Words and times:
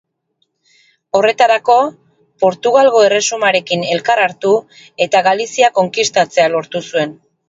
Horretarako, 1.17 1.73
Portugalgo 2.43 3.01
Erresumarekin 3.07 3.83
elkar 3.97 4.21
hartu, 4.23 4.55
eta 5.07 5.21
Galizia 5.29 5.71
konkistatzea 5.77 6.47
lortu 6.55 6.83
zuen. 6.89 7.15